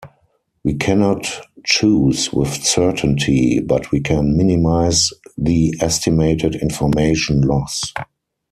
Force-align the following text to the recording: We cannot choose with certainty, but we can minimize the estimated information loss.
We 0.63 0.73
cannot 0.73 1.29
choose 1.63 2.33
with 2.33 2.51
certainty, 2.65 3.59
but 3.59 3.91
we 3.91 3.99
can 3.99 4.35
minimize 4.35 5.11
the 5.37 5.75
estimated 5.79 6.55
information 6.55 7.41
loss. 7.41 7.93